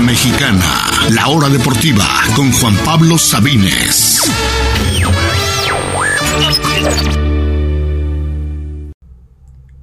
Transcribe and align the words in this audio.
Mexicana, 0.00 0.64
la 1.14 1.28
hora 1.28 1.48
deportiva 1.48 2.04
con 2.34 2.50
Juan 2.52 2.74
Pablo 2.84 3.18
Sabines. 3.18 4.30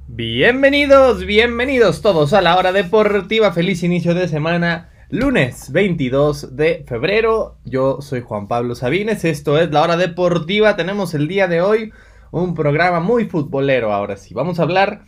Bienvenidos, 0.06 1.24
bienvenidos 1.24 2.02
todos 2.02 2.32
a 2.32 2.40
la 2.40 2.56
hora 2.56 2.72
deportiva. 2.72 3.52
Feliz 3.52 3.82
inicio 3.82 4.14
de 4.14 4.28
semana. 4.28 4.90
Lunes 5.10 5.72
22 5.72 6.56
de 6.56 6.84
febrero. 6.86 7.56
Yo 7.64 8.00
soy 8.00 8.20
Juan 8.20 8.48
Pablo 8.48 8.74
Sabines. 8.74 9.24
Esto 9.24 9.58
es 9.58 9.70
la 9.70 9.82
hora 9.82 9.96
deportiva. 9.96 10.76
Tenemos 10.76 11.14
el 11.14 11.28
día 11.28 11.48
de 11.48 11.62
hoy 11.62 11.92
un 12.30 12.54
programa 12.54 13.00
muy 13.00 13.26
futbolero. 13.26 13.92
Ahora 13.92 14.16
sí, 14.16 14.34
vamos 14.34 14.58
a 14.58 14.62
hablar 14.62 15.04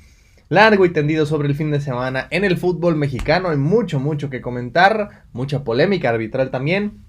largo 0.50 0.84
y 0.84 0.92
tendido 0.92 1.26
sobre 1.26 1.48
el 1.48 1.54
fin 1.54 1.70
de 1.70 1.80
semana 1.80 2.26
en 2.30 2.44
el 2.44 2.58
fútbol 2.58 2.96
mexicano. 2.96 3.48
Hay 3.48 3.56
mucho, 3.56 3.98
mucho 3.98 4.28
que 4.28 4.42
comentar. 4.42 5.24
Mucha 5.32 5.64
polémica 5.64 6.10
arbitral 6.10 6.50
también. 6.50 7.04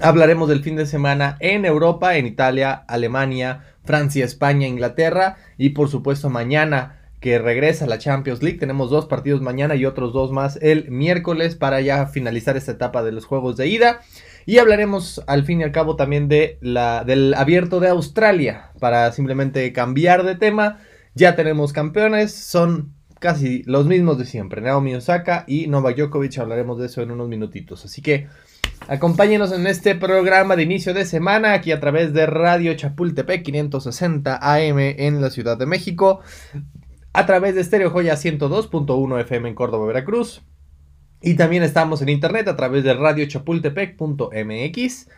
Hablaremos 0.00 0.48
del 0.48 0.62
fin 0.62 0.76
de 0.76 0.86
semana 0.86 1.36
en 1.40 1.66
Europa, 1.66 2.16
en 2.16 2.26
Italia, 2.26 2.72
Alemania, 2.86 3.64
Francia, 3.84 4.24
España, 4.24 4.66
Inglaterra 4.66 5.36
y 5.58 5.70
por 5.70 5.88
supuesto 5.88 6.30
mañana 6.30 7.00
que 7.20 7.38
regresa 7.38 7.86
la 7.86 7.98
Champions 7.98 8.42
League. 8.42 8.58
Tenemos 8.58 8.88
dos 8.88 9.06
partidos 9.06 9.42
mañana 9.42 9.74
y 9.74 9.84
otros 9.84 10.12
dos 10.12 10.30
más 10.30 10.56
el 10.62 10.90
miércoles 10.90 11.56
para 11.56 11.80
ya 11.80 12.06
finalizar 12.06 12.56
esta 12.56 12.72
etapa 12.72 13.02
de 13.02 13.12
los 13.12 13.26
juegos 13.26 13.56
de 13.56 13.66
ida. 13.66 14.00
Y 14.46 14.58
hablaremos 14.58 15.22
al 15.26 15.44
fin 15.44 15.60
y 15.60 15.64
al 15.64 15.72
cabo 15.72 15.96
también 15.96 16.28
de 16.28 16.56
la, 16.60 17.04
del 17.04 17.34
abierto 17.34 17.80
de 17.80 17.88
Australia 17.88 18.70
para 18.78 19.10
simplemente 19.12 19.70
cambiar 19.72 20.22
de 20.22 20.36
tema. 20.36 20.78
Ya 21.14 21.36
tenemos 21.36 21.72
campeones, 21.72 22.32
son 22.32 22.94
casi 23.18 23.62
los 23.64 23.86
mismos 23.86 24.18
de 24.18 24.24
siempre, 24.24 24.60
Naomi 24.60 24.94
Osaka 24.94 25.44
y 25.46 25.66
Novak 25.66 25.96
Djokovic. 25.96 26.38
Hablaremos 26.38 26.78
de 26.78 26.86
eso 26.86 27.02
en 27.02 27.10
unos 27.10 27.28
minutitos. 27.28 27.84
Así 27.84 28.02
que 28.02 28.28
acompáñenos 28.88 29.52
en 29.52 29.66
este 29.66 29.94
programa 29.94 30.56
de 30.56 30.62
inicio 30.62 30.94
de 30.94 31.04
semana 31.04 31.52
aquí 31.52 31.72
a 31.72 31.80
través 31.80 32.12
de 32.12 32.26
Radio 32.26 32.74
Chapultepec 32.74 33.42
560 33.42 34.38
AM 34.40 34.78
en 34.78 35.20
la 35.20 35.30
Ciudad 35.30 35.58
de 35.58 35.66
México 35.66 36.20
a 37.12 37.26
través 37.26 37.54
de 37.54 37.62
Stereo 37.64 37.90
Joya 37.90 38.14
102.1 38.14 39.20
FM 39.20 39.48
en 39.48 39.54
Córdoba, 39.54 39.86
Veracruz. 39.86 40.42
Y 41.22 41.34
también 41.34 41.62
estamos 41.62 42.00
en 42.02 42.08
internet 42.08 42.48
a 42.48 42.56
través 42.56 42.82
de 42.84 42.94
radiochapultepec.mx, 42.94 45.08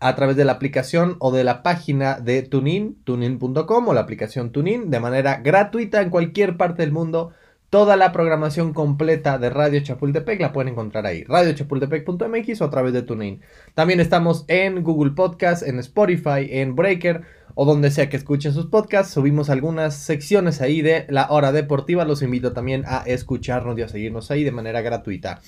a 0.00 0.14
través 0.14 0.36
de 0.36 0.44
la 0.44 0.52
aplicación 0.52 1.16
o 1.18 1.32
de 1.32 1.44
la 1.44 1.62
página 1.62 2.20
de 2.20 2.42
Tunin, 2.42 2.96
tunin.com 3.04 3.88
o 3.88 3.94
la 3.94 4.00
aplicación 4.00 4.50
Tunin, 4.52 4.90
de 4.90 5.00
manera 5.00 5.40
gratuita 5.42 6.00
en 6.02 6.10
cualquier 6.10 6.56
parte 6.56 6.82
del 6.82 6.92
mundo. 6.92 7.32
Toda 7.70 7.96
la 7.96 8.12
programación 8.12 8.72
completa 8.72 9.36
de 9.36 9.50
Radio 9.50 9.80
Chapultepec 9.80 10.40
la 10.40 10.54
pueden 10.54 10.72
encontrar 10.72 11.04
ahí, 11.04 11.24
radiochapultepec.mx 11.24 12.62
o 12.62 12.64
a 12.64 12.70
través 12.70 12.94
de 12.94 13.02
TuneIn. 13.02 13.42
También 13.74 14.00
estamos 14.00 14.46
en 14.48 14.82
Google 14.82 15.10
Podcast, 15.10 15.62
en 15.62 15.78
Spotify, 15.80 16.48
en 16.48 16.74
Breaker 16.74 17.24
o 17.54 17.66
donde 17.66 17.90
sea 17.90 18.08
que 18.08 18.16
escuchen 18.16 18.54
sus 18.54 18.66
podcasts. 18.66 19.12
Subimos 19.12 19.50
algunas 19.50 19.96
secciones 19.96 20.62
ahí 20.62 20.80
de 20.80 21.04
la 21.10 21.28
hora 21.28 21.52
deportiva. 21.52 22.06
Los 22.06 22.22
invito 22.22 22.54
también 22.54 22.84
a 22.86 23.02
escucharnos 23.04 23.78
y 23.78 23.82
a 23.82 23.88
seguirnos 23.88 24.30
ahí 24.30 24.44
de 24.44 24.52
manera 24.52 24.80
gratuita. 24.80 25.42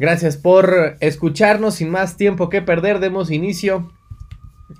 Gracias 0.00 0.38
por 0.38 0.96
escucharnos. 1.00 1.74
Sin 1.74 1.90
más 1.90 2.16
tiempo 2.16 2.48
que 2.48 2.62
perder, 2.62 3.00
demos 3.00 3.30
inicio 3.30 3.92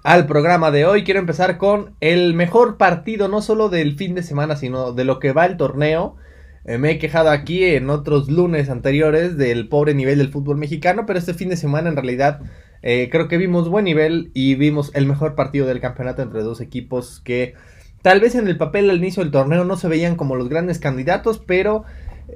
al 0.03 0.27
programa 0.27 0.71
de 0.71 0.87
hoy. 0.87 1.05
Quiero 1.05 1.21
empezar 1.21 1.59
con 1.59 1.95
el 2.01 2.33
mejor 2.33 2.79
partido, 2.79 3.29
no 3.29 3.43
solo 3.43 3.69
del 3.69 3.97
fin 3.97 4.15
de 4.15 4.23
semana, 4.23 4.57
sino 4.57 4.95
de 4.95 5.05
lo 5.05 5.19
que 5.19 5.33
va 5.33 5.45
el 5.45 5.59
torneo. 5.59 6.17
Eh, 6.65 6.79
me 6.79 6.93
he 6.93 6.99
quejado 6.99 7.29
aquí 7.29 7.67
en 7.67 7.91
otros 7.91 8.31
lunes 8.31 8.71
anteriores 8.71 9.37
del 9.37 9.69
pobre 9.69 9.93
nivel 9.93 10.17
del 10.17 10.31
fútbol 10.33 10.57
mexicano, 10.57 11.05
pero 11.05 11.19
este 11.19 11.35
fin 11.35 11.51
de 11.51 11.59
semana 11.59 11.91
en 11.91 11.97
realidad 11.97 12.41
eh, 12.81 13.11
creo 13.13 13.29
que 13.29 13.37
vimos 13.37 13.69
buen 13.69 13.85
nivel 13.85 14.31
y 14.33 14.55
vimos 14.55 14.91
el 14.95 15.05
mejor 15.05 15.35
partido 15.35 15.67
del 15.67 15.83
campeonato 15.83 16.23
entre 16.23 16.43
dos 16.43 16.63
equipos 16.63 17.21
que 17.21 17.53
tal 18.01 18.21
vez 18.21 18.37
en 18.37 18.49
el 18.49 18.57
papel 18.57 18.89
al 18.89 18.97
inicio 18.97 19.23
del 19.23 19.33
torneo 19.33 19.65
no 19.65 19.77
se 19.77 19.89
veían 19.89 20.17
como 20.17 20.35
los 20.35 20.49
grandes 20.49 20.79
candidatos, 20.79 21.43
pero 21.47 21.85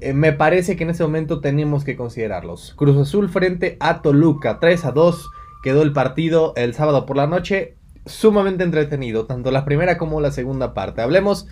eh, 0.01 0.13
me 0.13 0.33
parece 0.33 0.77
que 0.77 0.85
en 0.85 0.91
ese 0.91 1.03
momento 1.03 1.41
tenemos 1.41 1.85
que 1.85 1.97
considerarlos. 1.97 2.75
Cruz 2.77 2.97
Azul 2.97 3.29
frente 3.29 3.77
a 3.81 4.03
Toluca, 4.03 4.61
3 4.61 4.85
a 4.85 4.93
2 4.93 5.31
quedó 5.63 5.83
el 5.83 5.93
partido 5.93 6.53
el 6.57 6.75
sábado 6.75 7.07
por 7.07 7.17
la 7.17 7.27
noche, 7.27 7.77
sumamente 8.07 8.65
entretenido, 8.65 9.27
tanto 9.27 9.51
la 9.51 9.65
primera 9.65 9.97
como 9.97 10.21
la 10.21 10.31
segunda 10.31 10.75
parte. 10.75 11.03
Hablemos 11.03 11.47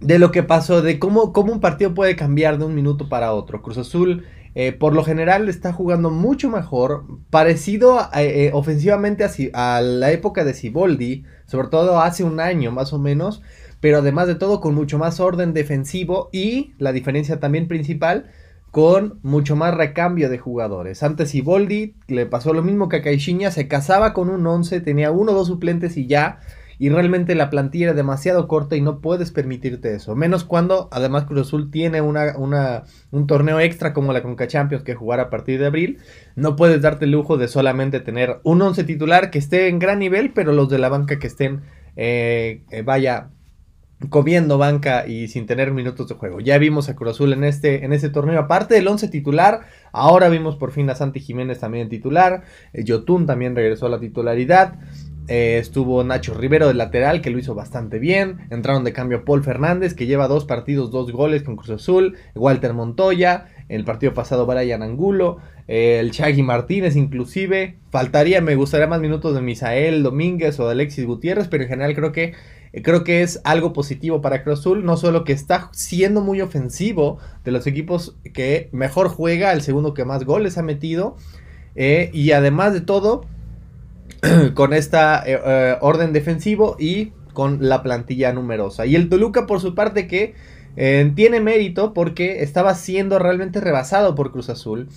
de 0.00 0.18
lo 0.18 0.30
que 0.30 0.42
pasó, 0.42 0.82
de 0.82 0.98
cómo, 0.98 1.32
cómo 1.32 1.52
un 1.52 1.60
partido 1.60 1.94
puede 1.94 2.16
cambiar 2.16 2.58
de 2.58 2.64
un 2.64 2.74
minuto 2.74 3.08
para 3.08 3.32
otro. 3.32 3.62
Cruz 3.62 3.78
Azul 3.78 4.24
eh, 4.58 4.72
por 4.72 4.94
lo 4.94 5.04
general 5.04 5.50
está 5.50 5.74
jugando 5.74 6.10
mucho 6.10 6.48
mejor, 6.48 7.04
parecido 7.28 8.08
eh, 8.14 8.50
ofensivamente 8.54 9.22
a, 9.22 9.76
a, 9.76 9.80
la 9.82 10.12
época 10.12 10.44
de 10.44 10.54
Ciboldi, 10.54 11.24
sobre 11.44 11.68
todo 11.68 12.00
hace 12.00 12.24
un 12.24 12.40
año 12.40 12.72
más 12.72 12.94
o 12.94 12.98
menos, 12.98 13.42
pero 13.80 13.98
además 13.98 14.26
de 14.26 14.34
todo 14.34 14.60
con 14.60 14.74
mucho 14.74 14.98
más 14.98 15.20
orden 15.20 15.52
defensivo 15.52 16.28
y 16.32 16.72
la 16.78 16.92
diferencia 16.92 17.40
también 17.40 17.68
principal 17.68 18.30
con 18.70 19.20
mucho 19.22 19.56
más 19.56 19.74
recambio 19.74 20.28
de 20.28 20.38
jugadores. 20.38 21.02
Antes 21.02 21.32
Ciboldi 21.32 21.94
le 22.08 22.26
pasó 22.26 22.52
lo 22.52 22.62
mismo 22.62 22.88
que 22.88 22.96
a 22.96 23.02
Caixinha, 23.02 23.50
se 23.50 23.68
casaba 23.68 24.12
con 24.12 24.28
un 24.28 24.46
11, 24.46 24.80
tenía 24.80 25.10
uno 25.10 25.32
o 25.32 25.34
dos 25.34 25.46
suplentes 25.46 25.96
y 25.96 26.06
ya 26.06 26.40
y 26.78 26.90
realmente 26.90 27.34
la 27.34 27.48
plantilla 27.48 27.86
era 27.86 27.94
demasiado 27.94 28.48
corta 28.48 28.76
y 28.76 28.80
no 28.80 29.00
puedes 29.00 29.30
permitirte 29.30 29.94
eso. 29.94 30.14
Menos 30.14 30.44
cuando 30.44 30.88
además 30.92 31.24
Cruz 31.24 31.48
Azul 31.48 31.70
tiene 31.70 32.00
una, 32.02 32.36
una, 32.36 32.84
un 33.10 33.26
torneo 33.26 33.60
extra 33.60 33.92
como 33.94 34.12
la 34.12 34.22
Conca 34.22 34.46
Champions 34.46 34.84
que 34.84 34.94
jugar 34.94 35.20
a 35.20 35.30
partir 35.30 35.58
de 35.58 35.66
abril. 35.66 35.98
No 36.34 36.56
puedes 36.56 36.82
darte 36.82 37.06
el 37.06 37.12
lujo 37.12 37.38
de 37.38 37.48
solamente 37.48 38.00
tener 38.00 38.40
un 38.42 38.60
once 38.60 38.84
titular 38.84 39.30
que 39.30 39.38
esté 39.38 39.68
en 39.68 39.78
gran 39.78 39.98
nivel, 39.98 40.32
pero 40.34 40.52
los 40.52 40.68
de 40.68 40.78
la 40.78 40.88
banca 40.88 41.18
que 41.18 41.26
estén, 41.26 41.62
eh, 41.96 42.62
eh, 42.70 42.82
vaya, 42.82 43.30
comiendo 44.10 44.58
banca 44.58 45.06
y 45.06 45.28
sin 45.28 45.46
tener 45.46 45.72
minutos 45.72 46.08
de 46.08 46.14
juego. 46.14 46.40
Ya 46.40 46.58
vimos 46.58 46.88
a 46.88 46.96
Cruz 46.96 47.12
Azul 47.12 47.32
en 47.32 47.44
este, 47.44 47.84
en 47.84 48.12
torneo. 48.12 48.38
Aparte 48.38 48.74
del 48.74 48.88
once 48.88 49.08
titular, 49.08 49.62
ahora 49.92 50.28
vimos 50.28 50.56
por 50.56 50.72
fin 50.72 50.90
a 50.90 50.94
Santi 50.94 51.20
Jiménez 51.20 51.60
también 51.60 51.88
titular. 51.88 52.42
Eh, 52.72 52.84
Yotun 52.84 53.26
también 53.26 53.56
regresó 53.56 53.86
a 53.86 53.90
la 53.90 53.98
titularidad. 53.98 54.74
Eh, 55.28 55.58
estuvo 55.58 56.04
Nacho 56.04 56.34
Rivero 56.34 56.68
de 56.68 56.74
lateral, 56.74 57.20
que 57.20 57.30
lo 57.30 57.38
hizo 57.38 57.54
bastante 57.54 57.98
bien. 57.98 58.46
Entraron 58.50 58.84
de 58.84 58.92
cambio 58.92 59.24
Paul 59.24 59.42
Fernández, 59.42 59.94
que 59.94 60.06
lleva 60.06 60.28
dos 60.28 60.44
partidos, 60.44 60.90
dos 60.90 61.10
goles 61.10 61.42
con 61.42 61.56
Cruz 61.56 61.70
Azul. 61.70 62.16
Walter 62.34 62.74
Montoya. 62.74 63.48
El 63.68 63.84
partido 63.84 64.14
pasado 64.14 64.46
Brian 64.46 64.82
Angulo. 64.82 65.38
Eh, 65.66 65.98
el 66.00 66.12
Chagui 66.12 66.42
Martínez, 66.42 66.94
inclusive. 66.94 67.78
Faltaría, 67.90 68.40
me 68.40 68.54
gustaría 68.54 68.86
más 68.86 69.00
minutos 69.00 69.34
de 69.34 69.40
Misael 69.40 70.02
Domínguez 70.04 70.60
o 70.60 70.66
de 70.66 70.72
Alexis 70.72 71.06
Gutiérrez, 71.06 71.48
pero 71.48 71.64
en 71.64 71.70
general 71.70 71.94
creo 71.94 72.12
que. 72.12 72.34
Eh, 72.72 72.82
creo 72.82 73.04
que 73.04 73.22
es 73.22 73.40
algo 73.44 73.72
positivo 73.72 74.20
para 74.20 74.42
Cruz 74.42 74.60
Azul, 74.60 74.84
no 74.84 74.96
solo 74.96 75.24
que 75.24 75.32
está 75.32 75.70
siendo 75.72 76.20
muy 76.20 76.40
ofensivo 76.40 77.18
de 77.44 77.52
los 77.52 77.66
equipos 77.66 78.16
que 78.34 78.68
mejor 78.72 79.08
juega, 79.08 79.52
el 79.52 79.62
segundo 79.62 79.94
que 79.94 80.04
más 80.04 80.24
goles 80.24 80.58
ha 80.58 80.62
metido, 80.62 81.16
y 81.74 82.30
además 82.30 82.72
de 82.72 82.80
todo, 82.80 83.26
con 84.54 84.72
esta 84.72 85.22
eh, 85.26 85.40
eh, 85.44 85.76
orden 85.80 86.12
defensivo 86.12 86.76
y 86.78 87.12
con 87.32 87.68
la 87.68 87.82
plantilla 87.82 88.32
numerosa. 88.32 88.86
Y 88.86 88.96
el 88.96 89.08
Toluca 89.08 89.46
por 89.46 89.60
su 89.60 89.74
parte 89.74 90.06
que 90.06 90.34
eh, 90.76 91.12
tiene 91.14 91.40
mérito 91.40 91.92
porque 91.92 92.42
estaba 92.42 92.74
siendo 92.74 93.18
realmente 93.18 93.60
rebasado 93.60 94.14
por 94.14 94.32
Cruz 94.32 94.48
Azul. 94.48 94.88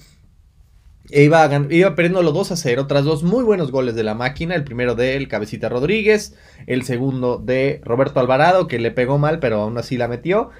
E 1.11 1.23
iba, 1.23 1.49
iba 1.69 1.95
perdiendo 1.95 2.21
los 2.21 2.33
2 2.33 2.51
a 2.51 2.55
0 2.55 2.85
tras 2.87 3.03
dos 3.03 3.23
muy 3.23 3.43
buenos 3.43 3.71
goles 3.71 3.95
de 3.95 4.03
la 4.03 4.13
máquina. 4.13 4.55
El 4.55 4.63
primero 4.63 4.95
de 4.95 5.15
el 5.15 5.27
Cabecita 5.27 5.69
Rodríguez, 5.69 6.35
el 6.67 6.83
segundo 6.83 7.37
de 7.37 7.81
Roberto 7.83 8.19
Alvarado 8.19 8.67
que 8.67 8.79
le 8.79 8.91
pegó 8.91 9.17
mal 9.17 9.39
pero 9.39 9.61
aún 9.61 9.77
así 9.77 9.97
la 9.97 10.07
metió. 10.07 10.51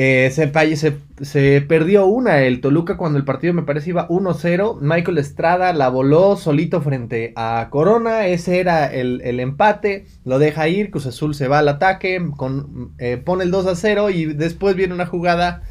Eh, 0.00 0.30
se, 0.30 1.60
perdió 1.62 2.06
una 2.06 2.42
el 2.42 2.60
Toluca 2.60 2.96
cuando 2.96 3.18
el 3.18 3.24
partido 3.24 3.52
me 3.52 3.64
parece 3.64 3.90
iba 3.90 4.06
1-0. 4.06 4.78
Michael 4.80 5.18
Estrada 5.18 5.72
la 5.72 5.88
voló 5.88 6.36
solito 6.36 6.80
frente 6.80 7.32
a 7.34 7.66
Corona. 7.70 8.28
Ese 8.28 8.60
era 8.60 8.86
el, 8.86 9.40
empate. 9.40 10.06
Lo 10.24 10.38
deja 10.38 10.68
ir. 10.68 10.92
Cruz 10.92 11.06
Azul 11.06 11.34
se 11.34 11.48
va 11.48 11.58
al 11.58 11.68
ataque. 11.68 12.24
Con, 12.36 12.94
eh, 12.98 13.16
pone 13.16 13.42
el 13.42 13.50
2-0 13.50 14.14
y 14.14 14.26
después 14.26 14.76
viene 14.76 14.94
una 14.94 15.06
jugada 15.06 15.62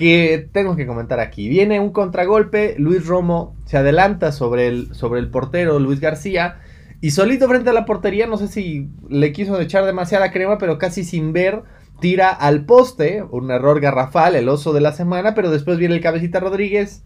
que 0.00 0.48
tengo 0.50 0.76
que 0.76 0.86
comentar 0.86 1.20
aquí. 1.20 1.50
Viene 1.50 1.78
un 1.78 1.90
contragolpe. 1.90 2.74
Luis 2.78 3.06
Romo 3.06 3.54
se 3.66 3.76
adelanta 3.76 4.32
sobre 4.32 4.66
el, 4.66 4.94
sobre 4.94 5.20
el 5.20 5.28
portero 5.28 5.78
Luis 5.78 6.00
García. 6.00 6.58
Y 7.02 7.10
solito 7.10 7.46
frente 7.48 7.68
a 7.68 7.74
la 7.74 7.84
portería, 7.84 8.26
no 8.26 8.38
sé 8.38 8.48
si 8.48 8.88
le 9.10 9.32
quiso 9.32 9.60
echar 9.60 9.84
demasiada 9.84 10.32
crema, 10.32 10.56
pero 10.56 10.78
casi 10.78 11.04
sin 11.04 11.34
ver 11.34 11.64
tira 12.00 12.30
al 12.30 12.64
poste, 12.64 13.22
un 13.30 13.50
error 13.50 13.78
garrafal, 13.78 14.36
el 14.36 14.48
oso 14.48 14.72
de 14.72 14.80
la 14.80 14.92
semana, 14.92 15.34
pero 15.34 15.50
después 15.50 15.76
viene 15.76 15.94
el 15.94 16.00
cabecita 16.00 16.40
Rodríguez 16.40 17.04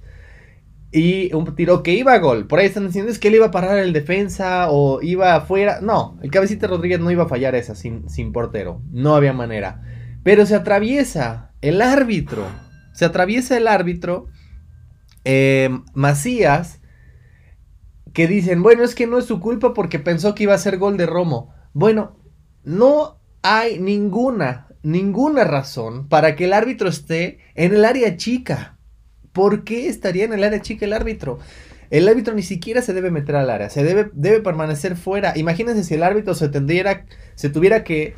y 0.93 1.35
un 1.35 1.52
tiro 1.56 1.82
que 1.82 1.94
iba 1.94 2.12
a 2.12 2.20
gol. 2.20 2.47
Por 2.47 2.61
ahí 2.61 2.67
están 2.67 2.87
diciendo 2.87 3.11
es 3.11 3.19
que 3.19 3.26
él 3.26 3.35
iba 3.35 3.47
a 3.47 3.50
parar 3.50 3.79
el 3.79 3.93
defensa 3.93 4.69
o 4.70 5.02
iba 5.02 5.35
afuera. 5.35 5.81
No, 5.82 6.17
el 6.23 6.31
cabecita 6.31 6.69
Rodríguez 6.69 7.00
no 7.00 7.11
iba 7.11 7.25
a 7.25 7.29
fallar 7.29 7.56
esa 7.56 7.75
sin, 7.75 8.08
sin 8.08 8.31
portero, 8.31 8.82
no 8.93 9.17
había 9.17 9.32
manera. 9.32 9.82
Pero 10.23 10.47
se 10.47 10.55
atraviesa 10.55 11.50
el 11.61 11.82
árbitro, 11.82 12.47
se 12.94 13.05
atraviesa 13.05 13.56
el 13.58 13.69
árbitro 13.69 14.29
eh, 15.25 15.69
Macías, 15.93 16.81
que 18.12 18.29
dicen, 18.29 18.62
bueno, 18.62 18.85
es 18.85 18.94
que 18.94 19.06
no 19.06 19.19
es 19.19 19.26
su 19.26 19.41
culpa 19.41 19.75
porque 19.75 19.99
pensó 19.99 20.35
que 20.35 20.44
iba 20.44 20.55
a 20.55 20.58
ser 20.58 20.79
gol 20.79 20.96
de 20.96 21.06
Romo. 21.06 21.52
Bueno, 21.73 22.17
no 22.62 23.19
hay 23.43 23.81
ninguna, 23.81 24.69
ninguna 24.82 25.43
razón 25.44 26.08
para 26.08 26.37
que 26.37 26.44
el 26.44 26.52
árbitro 26.52 26.88
esté 26.88 27.41
en 27.56 27.75
el 27.75 27.85
área 27.85 28.17
chica. 28.17 28.79
¿Por 29.32 29.64
qué 29.64 29.88
estaría 29.88 30.25
en 30.25 30.32
el 30.32 30.44
área 30.44 30.62
chica 30.62 30.85
el 30.85 30.93
árbitro? 30.93 31.40
El 31.90 32.08
árbitro 32.08 32.35
ni 32.35 32.43
siquiera 32.43 32.82
se 32.82 32.94
debe 32.94 33.11
meter 33.11 33.35
al 33.35 33.50
área, 33.50 33.69
se 33.69 33.82
debe, 33.82 34.11
debe 34.14 34.40
permanecer 34.40 34.97
fuera. 34.97 35.37
Imagínense 35.37 35.82
si 35.82 35.94
el 35.94 36.05
árbitro 36.05 36.35
se, 36.35 36.49
tendría, 36.49 37.06
se 37.35 37.50
tuviera 37.50 37.82
que 37.82 38.14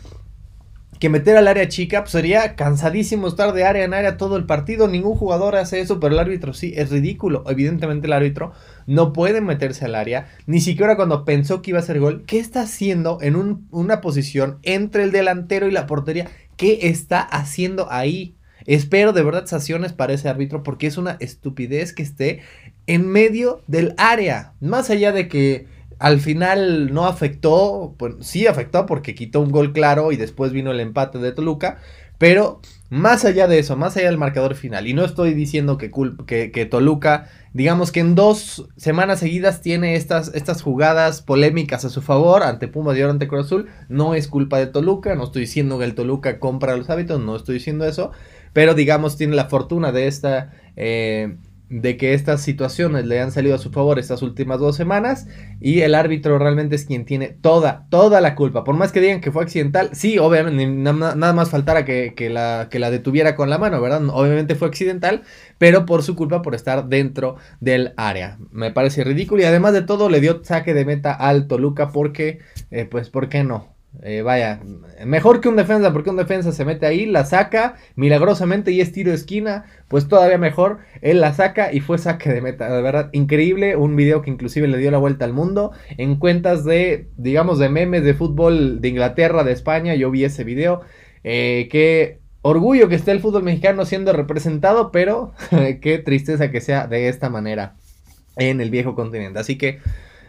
que 0.98 1.08
meter 1.08 1.37
al 1.37 1.48
área 1.48 1.69
chica, 1.69 2.02
pues 2.02 2.12
sería 2.12 2.54
cansadísimo 2.54 3.28
estar 3.28 3.52
de 3.52 3.64
área 3.64 3.84
en 3.84 3.94
área 3.94 4.16
todo 4.16 4.37
el 4.37 4.46
partido. 4.46 4.88
Ningún 4.88 5.16
jugador 5.16 5.56
hace 5.56 5.81
eso, 5.81 6.00
pero 6.00 6.14
el 6.14 6.20
árbitro 6.20 6.54
sí, 6.54 6.72
es 6.76 6.90
ridículo. 6.90 7.44
Evidentemente 7.48 8.06
el 8.06 8.12
árbitro 8.12 8.52
no 8.87 9.12
puede 9.12 9.40
meterse 9.40 9.84
al 9.84 9.94
área, 9.94 10.28
ni 10.46 10.60
siquiera 10.60 10.96
cuando 10.96 11.25
pensó 11.25 11.62
que 11.62 11.70
iba 11.70 11.78
a 11.78 11.82
hacer 11.82 12.00
gol. 12.00 12.25
¿Qué 12.26 12.38
está 12.38 12.62
haciendo 12.62 13.19
en 13.20 13.66
una 13.70 14.00
posición 14.00 14.58
entre 14.62 15.02
el 15.02 15.12
delantero 15.12 15.69
y 15.69 15.72
la 15.72 15.87
portería? 15.87 16.28
¿Qué 16.56 16.88
está 16.88 17.20
haciendo 17.20 17.90
ahí? 17.90 18.37
Espero 18.66 19.12
de 19.12 19.22
verdad 19.22 19.46
sanciones 19.46 19.93
para 19.93 20.12
ese 20.12 20.28
árbitro 20.28 20.62
porque 20.62 20.88
es 20.88 20.96
una 20.96 21.16
estupidez 21.20 21.93
que 21.93 22.02
esté 22.02 22.40
en 22.87 23.06
medio 23.06 23.62
del 23.66 23.94
área. 23.96 24.54
Más 24.60 24.90
allá 24.90 25.12
de 25.12 25.28
que 25.28 25.66
al 25.98 26.20
final 26.20 26.93
no 26.93 27.06
afectó, 27.06 27.94
pues 27.98 28.14
sí 28.20 28.46
afectó 28.46 28.87
porque 28.87 29.14
quitó 29.14 29.40
un 29.40 29.50
gol 29.50 29.72
claro 29.72 30.12
y 30.12 30.16
después 30.16 30.52
vino 30.52 30.70
el 30.70 30.81
empate 30.81 31.19
de 31.19 31.32
Toluca, 31.32 31.78
pero 32.19 32.60
más 32.88 33.25
allá 33.25 33.48
de 33.48 33.58
eso, 33.58 33.76
más 33.76 33.96
allá 33.96 34.06
del 34.06 34.19
marcador 34.19 34.54
final, 34.54 34.87
y 34.87 34.94
no 34.94 35.04
estoy 35.04 35.34
diciendo 35.34 35.76
que, 35.76 35.90
que, 36.26 36.66
Toluca, 36.66 37.28
digamos 37.52 37.93
que 37.93 38.00
en 38.00 38.14
dos 38.14 38.69
semanas 38.76 39.20
seguidas 39.20 39.60
tiene 39.60 39.96
estas, 39.96 40.32
estas 40.34 40.62
jugadas 40.62 41.22
polémicas 41.22 41.84
a 41.84 41.90
su 41.90 42.02
favor 42.02 42.43
ante 42.43 42.69
Puma 42.69 42.96
y 42.96 43.02
ante 43.02 43.26
Cruz 43.26 43.46
Azul, 43.46 43.66
no 43.88 44.14
es 44.14 44.28
culpa 44.28 44.58
de 44.58 44.66
Toluca, 44.66 45.14
no 45.14 45.25
estoy 45.25 45.43
diciendo 45.43 45.78
que 45.78 45.84
el 45.84 45.94
Toluca 45.94 46.38
compra 46.38 46.76
los 46.76 46.88
hábitos, 46.90 47.20
no 47.20 47.37
estoy 47.37 47.54
diciendo 47.54 47.87
eso, 47.87 48.12
pero 48.52 48.75
digamos 48.75 49.16
tiene 49.16 49.34
la 49.34 49.46
fortuna 49.46 49.93
de 49.93 50.06
esta... 50.06 50.52
Eh, 50.76 51.37
de 51.69 51.97
que 51.97 52.15
estas 52.15 52.43
situaciones 52.43 53.07
le 53.07 53.21
han 53.21 53.33
salido 53.33 53.55
a 53.55 53.59
su 53.59 53.71
favor 53.71 53.99
estas 53.99 54.23
últimas 54.23 54.61
dos 54.61 54.77
semanas 54.77 55.27
y 55.61 55.81
el 55.81 55.95
árbitro 55.95 56.39
realmente 56.39 56.77
es 56.77 56.85
quien 56.85 57.05
tiene 57.05 57.29
toda, 57.29 57.87
toda 57.91 58.21
la 58.21 58.35
culpa. 58.35 58.63
Por 58.63 58.77
más 58.77 58.93
que 58.93 59.01
digan 59.01 59.21
que 59.21 59.33
fue 59.33 59.43
accidental, 59.43 59.91
sí, 59.93 60.19
obviamente, 60.19 60.67
nada 60.67 61.33
más 61.33 61.51
faltara 61.51 61.85
que, 61.85 62.15
la, 62.31 62.69
que 62.71 62.79
la 62.79 62.91
detuviera 62.91 63.35
con 63.35 63.51
la 63.51 63.59
mano, 63.59 63.81
¿verdad? 63.81 64.03
Obviamente 64.11 64.55
fue 64.55 64.69
accidental, 64.69 65.23
pero 65.59 65.87
por 65.87 66.03
su 66.03 66.15
culpa 66.15 66.43
por 66.43 66.55
estar 66.55 66.89
dentro 66.89 67.37
del 67.61 67.95
área. 67.97 68.39
Me 68.53 68.71
parece 68.71 69.03
ridículo 69.05 69.43
y 69.43 69.47
además 69.47 69.73
de 69.73 69.83
todo 69.83 70.09
le 70.09 70.21
dio 70.21 70.43
saque 70.45 70.75
de 70.75 70.85
meta 70.85 71.13
al 71.13 71.49
Toluca 71.49 71.89
porque, 71.89 72.41
eh, 72.71 72.85
pues, 72.85 73.11
¿por 73.11 73.29
qué 73.29 73.43
no? 73.43 73.75
Eh, 74.02 74.22
vaya, 74.22 74.60
mejor 75.04 75.40
que 75.40 75.48
un 75.48 75.56
defensa, 75.56 75.93
porque 75.93 76.10
un 76.10 76.16
defensa 76.16 76.52
se 76.52 76.64
mete 76.64 76.87
ahí, 76.87 77.06
la 77.06 77.25
saca 77.25 77.76
milagrosamente 77.94 78.70
y 78.70 78.81
es 78.81 78.93
tiro 78.93 79.10
de 79.10 79.16
esquina, 79.16 79.64
pues 79.88 80.06
todavía 80.06 80.38
mejor, 80.38 80.78
él 81.00 81.20
la 81.20 81.32
saca 81.32 81.72
y 81.72 81.81
fue 81.81 81.98
saque 81.98 82.31
de 82.31 82.43
meta, 82.43 82.70
de 82.75 82.82
verdad, 82.82 83.08
increíble, 83.12 83.76
un 83.76 83.96
video 83.96 84.22
que 84.22 84.31
inclusive 84.31 84.69
le 84.69 84.78
dio 84.78 84.90
la 84.90 84.98
vuelta 84.98 85.25
al 85.25 85.32
mundo, 85.32 85.72
en 85.96 86.16
cuentas 86.16 86.64
de, 86.64 87.08
digamos, 87.16 87.58
de 87.58 87.69
memes 87.69 88.04
de 88.04 88.14
fútbol 88.14 88.81
de 88.81 88.88
Inglaterra, 88.88 89.44
de 89.44 89.52
España, 89.52 89.94
yo 89.94 90.10
vi 90.10 90.25
ese 90.25 90.44
video, 90.44 90.82
eh, 91.25 91.69
qué 91.70 92.20
orgullo 92.43 92.88
que 92.88 92.96
esté 92.96 93.12
el 93.12 93.20
fútbol 93.20 93.44
mexicano 93.44 93.87
siendo 93.87 94.12
representado, 94.12 94.93
pero 94.93 95.32
qué 95.81 96.02
tristeza 96.04 96.50
que 96.50 96.60
sea 96.60 96.87
de 96.87 97.08
esta 97.08 97.31
manera 97.31 97.76
en 98.37 98.60
el 98.60 98.70
viejo 98.70 98.94
continente, 98.94 99.38
así 99.38 99.56
que... 99.56 99.78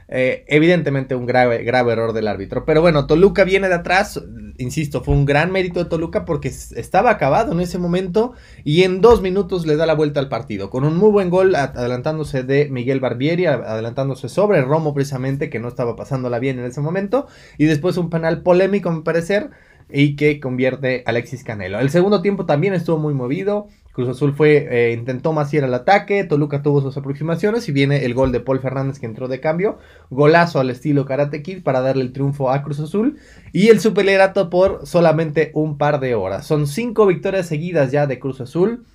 Eh, 0.10 0.46
evidentemente 0.48 1.16
un 1.16 1.26
grave, 1.26 1.64
grave 1.64 1.92
error 1.92 2.14
del 2.14 2.28
árbitro. 2.28 2.66
Pero 2.66 2.82
bueno, 2.82 3.08
Toluca 3.08 3.44
viene 3.44 3.68
de 3.68 3.76
atrás. 3.76 4.24
Insisto, 4.58 5.04
fue 5.04 5.14
un 5.14 5.26
gran 5.26 5.52
mérito 5.52 5.84
de 5.84 5.90
Toluca 5.90 6.26
porque 6.26 6.48
estaba 6.48 7.12
acabado 7.12 7.52
en 7.52 7.60
ese 7.60 7.78
momento 7.78 8.34
y 8.64 8.84
en 8.84 9.02
dos 9.02 9.22
minutos 9.22 9.66
le 9.66 9.76
da 9.76 9.86
la 9.86 9.94
vuelta 9.94 10.20
al 10.20 10.30
partido. 10.30 10.70
Con 10.70 10.84
un 10.84 10.98
muy 10.98 11.12
buen 11.12 11.30
gol 11.30 11.56
adelantándose 11.56 12.44
de 12.44 12.70
Miguel 12.70 13.00
Barbieri, 13.00 13.46
adelantándose 13.46 14.30
sobre 14.30 14.62
Romo 14.62 14.94
precisamente, 14.94 15.50
que 15.50 15.60
no 15.60 15.68
estaba 15.68 15.96
pasándola 15.96 16.40
bien 16.40 16.58
en 16.60 16.66
ese 16.66 16.82
momento. 16.82 17.28
Y 17.58 17.66
después 17.66 17.98
un 17.98 18.10
penal 18.10 18.42
polémico, 18.42 18.90
a 18.90 18.94
mi 18.94 19.02
parecer 19.02 19.52
y 19.90 20.16
que 20.16 20.40
convierte 20.40 21.04
Alexis 21.06 21.44
Canelo. 21.44 21.80
El 21.80 21.90
segundo 21.90 22.22
tiempo 22.22 22.46
también 22.46 22.74
estuvo 22.74 22.98
muy 22.98 23.14
movido. 23.14 23.68
Cruz 23.98 24.10
Azul 24.10 24.36
fue, 24.36 24.68
eh, 24.70 24.94
intentó 24.94 25.34
más 25.34 25.52
ir 25.56 25.64
al 25.64 25.74
ataque, 25.74 26.24
Toluca 26.24 26.62
tuvo 26.62 26.82
sus 26.82 26.96
aproximaciones 26.98 27.68
y 27.68 27.72
viene 27.72 28.06
el 28.06 28.14
gol 28.14 28.32
de 28.32 28.40
Paul 28.40 28.60
Fernández 28.60 29.00
que 29.00 29.08
entró 29.08 29.28
de 29.28 29.40
cambio, 29.40 29.80
golazo 30.12 30.60
al 30.60 30.70
estilo 30.70 31.04
Karate 31.04 31.42
Kid 31.42 31.64
para 31.64 31.82
darle 31.82 32.04
el 32.04 32.14
triunfo 32.14 32.52
a 32.52 32.62
Cruz 32.62 32.80
Azul. 32.80 33.18
Y 33.54 33.70
el 33.70 33.80
superlerato 33.80 34.52
por 34.52 34.86
solamente 34.86 35.50
un 35.56 35.80
par 35.80 36.00
de 36.00 36.14
horas. 36.14 36.46
Son 36.46 36.68
cinco 36.68 37.08
victorias 37.08 37.48
seguidas 37.48 37.92
ya 37.92 38.06
de 38.06 38.20
Cruz 38.20 38.40
Azul, 38.40 38.86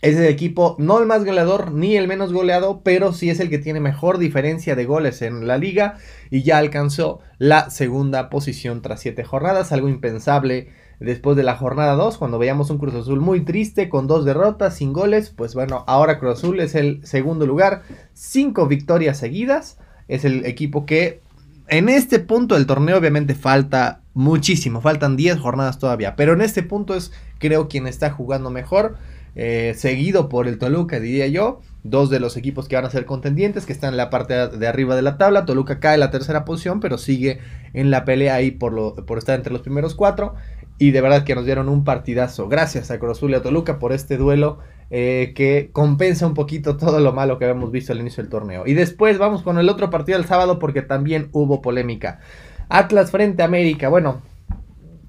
es 0.00 0.16
el 0.16 0.24
equipo 0.24 0.74
no 0.78 0.98
el 1.00 1.06
más 1.06 1.22
goleador 1.26 1.72
ni 1.72 1.96
el 1.96 2.08
menos 2.08 2.32
goleado, 2.32 2.80
pero 2.82 3.12
sí 3.12 3.28
es 3.28 3.40
el 3.40 3.50
que 3.50 3.58
tiene 3.58 3.80
mejor 3.80 4.16
diferencia 4.16 4.74
de 4.74 4.86
goles 4.86 5.20
en 5.20 5.46
la 5.46 5.58
liga 5.58 5.98
y 6.30 6.42
ya 6.42 6.56
alcanzó 6.56 7.20
la 7.36 7.68
segunda 7.68 8.30
posición 8.30 8.80
tras 8.80 9.00
siete 9.00 9.22
jornadas, 9.22 9.70
algo 9.70 9.90
impensable 9.90 10.70
después 11.00 11.36
de 11.36 11.42
la 11.42 11.56
jornada 11.56 11.94
2, 11.94 12.18
cuando 12.18 12.38
veíamos 12.38 12.70
un 12.70 12.78
Cruz 12.78 12.94
Azul 12.94 13.20
muy 13.20 13.40
triste 13.44 13.88
con 13.88 14.06
dos 14.06 14.24
derrotas 14.24 14.76
sin 14.76 14.92
goles, 14.92 15.30
pues 15.30 15.54
bueno, 15.54 15.84
ahora 15.86 16.18
Cruz 16.18 16.38
Azul 16.38 16.60
es 16.60 16.74
el 16.74 17.04
segundo 17.06 17.46
lugar, 17.46 17.82
cinco 18.12 18.66
victorias 18.66 19.18
seguidas, 19.18 19.78
es 20.08 20.24
el 20.24 20.44
equipo 20.46 20.86
que 20.86 21.20
en 21.68 21.88
este 21.88 22.18
punto 22.18 22.54
del 22.54 22.66
torneo 22.66 22.98
obviamente 22.98 23.34
falta 23.34 24.02
muchísimo, 24.12 24.80
faltan 24.80 25.16
10 25.16 25.38
jornadas 25.38 25.78
todavía, 25.78 26.14
pero 26.16 26.34
en 26.34 26.42
este 26.42 26.62
punto 26.62 26.94
es 26.94 27.12
creo 27.38 27.68
quien 27.68 27.86
está 27.86 28.10
jugando 28.10 28.50
mejor. 28.50 28.96
Eh, 29.36 29.74
seguido 29.76 30.28
por 30.28 30.46
el 30.46 30.58
Toluca, 30.58 31.00
diría 31.00 31.26
yo. 31.26 31.60
Dos 31.82 32.08
de 32.08 32.20
los 32.20 32.36
equipos 32.36 32.68
que 32.68 32.76
van 32.76 32.84
a 32.84 32.90
ser 32.90 33.04
contendientes, 33.04 33.66
que 33.66 33.72
están 33.72 33.90
en 33.90 33.96
la 33.96 34.08
parte 34.08 34.48
de 34.48 34.66
arriba 34.66 34.96
de 34.96 35.02
la 35.02 35.18
tabla. 35.18 35.44
Toluca 35.44 35.80
cae 35.80 35.94
en 35.94 36.00
la 36.00 36.10
tercera 36.10 36.44
posición, 36.44 36.80
pero 36.80 36.98
sigue 36.98 37.40
en 37.72 37.90
la 37.90 38.04
pelea 38.04 38.36
ahí 38.36 38.52
por, 38.52 38.72
lo, 38.72 38.94
por 38.94 39.18
estar 39.18 39.34
entre 39.34 39.52
los 39.52 39.62
primeros 39.62 39.94
cuatro. 39.94 40.34
Y 40.78 40.90
de 40.90 41.00
verdad 41.00 41.24
que 41.24 41.34
nos 41.34 41.44
dieron 41.44 41.68
un 41.68 41.84
partidazo. 41.84 42.48
Gracias 42.48 42.90
a 42.90 42.98
Cruz 42.98 43.22
y 43.22 43.34
a 43.34 43.42
Toluca 43.42 43.78
por 43.78 43.92
este 43.92 44.16
duelo 44.16 44.58
eh, 44.90 45.32
que 45.34 45.70
compensa 45.72 46.26
un 46.26 46.34
poquito 46.34 46.76
todo 46.76 47.00
lo 47.00 47.12
malo 47.12 47.38
que 47.38 47.44
habíamos 47.44 47.70
visto 47.70 47.92
al 47.92 48.00
inicio 48.00 48.22
del 48.22 48.30
torneo. 48.30 48.66
Y 48.66 48.74
después 48.74 49.18
vamos 49.18 49.42
con 49.42 49.58
el 49.58 49.68
otro 49.68 49.90
partido 49.90 50.18
del 50.18 50.26
sábado 50.26 50.58
porque 50.58 50.82
también 50.82 51.28
hubo 51.32 51.62
polémica. 51.62 52.20
Atlas 52.68 53.10
frente 53.10 53.42
a 53.42 53.46
América. 53.46 53.88
Bueno, 53.88 54.22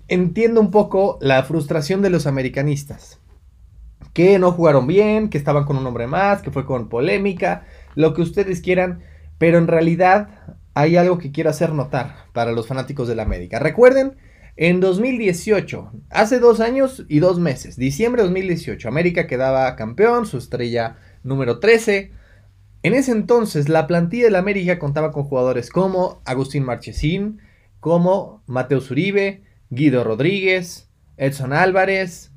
entiendo 0.08 0.62
un 0.62 0.72
poco 0.72 1.18
la 1.22 1.44
frustración 1.44 2.02
de 2.02 2.10
los 2.10 2.28
americanistas 2.28 3.20
que 4.14 4.40
no 4.40 4.54
jugaron 4.54 4.88
bien, 4.88 5.30
que 5.30 5.38
estaban 5.38 5.66
con 5.66 5.76
un 5.76 5.86
hombre 5.86 6.08
más, 6.08 6.42
que 6.42 6.50
fue 6.50 6.66
con 6.66 6.88
polémica, 6.88 7.66
lo 7.96 8.14
que 8.14 8.22
ustedes 8.22 8.62
quieran, 8.62 9.02
pero 9.38 9.58
en 9.58 9.68
realidad 9.68 10.58
hay 10.74 10.96
algo 10.96 11.18
que 11.18 11.34
quiero 11.34 11.50
hacer 11.50 11.74
notar 11.74 12.16
para 12.32 12.54
los 12.54 12.66
fanáticos 12.66 13.10
de 13.10 13.16
la 13.16 13.24
América. 13.24 13.60
Recuerden, 13.60 14.16
en 14.58 14.80
2018, 14.80 15.92
hace 16.10 16.40
dos 16.40 16.62
años 16.62 17.06
y 17.10 17.20
dos 17.20 17.40
meses, 17.40 17.76
diciembre 17.76 18.22
de 18.22 18.30
2018, 18.30 18.88
América 18.88 19.28
quedaba 19.28 19.76
campeón, 19.76 20.26
su 20.26 20.38
estrella 20.38 20.98
número 21.24 21.60
13. 21.60 22.12
En 22.84 22.94
ese 22.94 23.12
entonces, 23.12 23.68
la 23.68 23.86
plantilla 23.86 24.26
de 24.26 24.32
la 24.32 24.40
América 24.40 24.80
contaba 24.80 25.12
con 25.12 25.24
jugadores 25.24 25.70
como 25.70 26.22
Agustín 26.24 26.64
Marchesín, 26.64 27.42
como 27.82 28.44
Mateo 28.46 28.80
Zuribe, 28.80 29.44
Guido 29.70 30.04
Rodríguez, 30.04 30.90
Edson 31.18 31.52
Álvarez, 31.52 32.32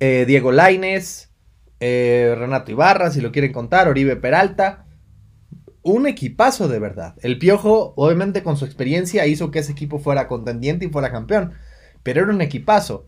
eh, 0.00 0.24
Diego 0.26 0.52
Laines, 0.52 1.32
eh, 1.78 2.34
Renato 2.36 2.72
Ibarra, 2.72 3.10
si 3.10 3.22
lo 3.22 3.32
quieren 3.32 3.52
contar, 3.52 3.88
Oribe 3.88 4.16
Peralta. 4.16 4.84
Un 5.82 6.06
equipazo 6.06 6.68
de 6.68 6.78
verdad. 6.78 7.14
El 7.22 7.38
Piojo, 7.38 7.94
obviamente 7.96 8.42
con 8.42 8.56
su 8.56 8.64
experiencia, 8.64 9.26
hizo 9.26 9.50
que 9.50 9.60
ese 9.60 9.72
equipo 9.72 9.98
fuera 9.98 10.28
contendiente 10.28 10.84
y 10.84 10.88
fuera 10.88 11.10
campeón. 11.10 11.52
Pero 12.02 12.22
era 12.22 12.32
un 12.32 12.40
equipazo. 12.40 13.06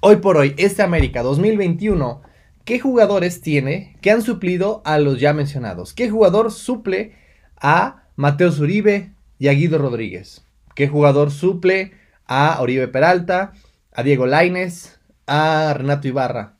Hoy 0.00 0.16
por 0.16 0.36
hoy, 0.36 0.54
este 0.56 0.82
América 0.82 1.22
2021, 1.22 2.22
¿qué 2.64 2.80
jugadores 2.80 3.40
tiene 3.40 3.96
que 4.00 4.10
han 4.10 4.22
suplido 4.22 4.82
a 4.84 4.98
los 4.98 5.20
ya 5.20 5.32
mencionados? 5.32 5.94
¿Qué 5.94 6.10
jugador 6.10 6.52
suple 6.52 7.14
a 7.56 8.04
Mateo 8.16 8.52
Zuribe 8.52 9.12
y 9.38 9.48
a 9.48 9.52
Guido 9.52 9.78
Rodríguez? 9.78 10.44
¿Qué 10.74 10.88
jugador 10.88 11.30
suple 11.30 11.92
a 12.26 12.60
Oribe 12.60 12.86
Peralta, 12.88 13.52
a 13.92 14.02
Diego 14.04 14.24
Laines, 14.24 15.00
a 15.26 15.74
Renato 15.74 16.06
Ibarra, 16.08 16.54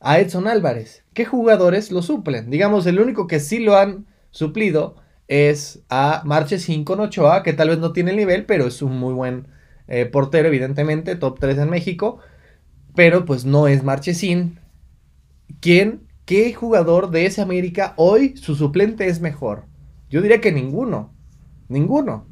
a 0.00 0.20
Edson 0.20 0.46
Álvarez. 0.46 1.02
¿Qué 1.12 1.24
jugadores 1.24 1.90
lo 1.90 2.02
suplen? 2.02 2.50
Digamos, 2.50 2.86
el 2.86 3.00
único 3.00 3.26
que 3.26 3.40
sí 3.40 3.58
lo 3.58 3.76
han 3.76 4.06
suplido 4.30 4.96
es 5.28 5.84
a 5.90 6.22
Marchesín 6.24 6.84
con 6.84 7.00
Ochoa, 7.00 7.42
que 7.42 7.52
tal 7.52 7.68
vez 7.68 7.78
no 7.78 7.92
tiene 7.92 8.12
el 8.12 8.16
nivel, 8.16 8.46
pero 8.46 8.66
es 8.66 8.80
un 8.82 8.98
muy 8.98 9.12
buen 9.12 9.48
eh, 9.86 10.06
portero, 10.06 10.48
evidentemente, 10.48 11.16
top 11.16 11.38
3 11.38 11.58
en 11.58 11.70
México. 11.70 12.18
Pero 12.94 13.24
pues 13.24 13.44
no 13.44 13.68
es 13.68 13.84
Marchesín 13.84 14.58
quien 15.60 16.08
¿qué 16.28 16.52
jugador 16.52 17.10
de 17.10 17.24
ese 17.24 17.40
América 17.40 17.94
hoy 17.96 18.36
su 18.36 18.54
suplente 18.54 19.08
es 19.08 19.20
mejor? 19.20 19.64
Yo 20.10 20.20
diría 20.20 20.42
que 20.42 20.52
ninguno. 20.52 21.14
Ninguno. 21.68 22.26